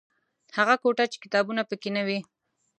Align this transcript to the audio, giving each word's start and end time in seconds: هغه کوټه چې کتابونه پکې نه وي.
هغه 0.57 0.75
کوټه 0.81 1.05
چې 1.11 1.17
کتابونه 1.23 1.61
پکې 1.69 1.89
نه 1.97 2.01
وي. 2.07 2.19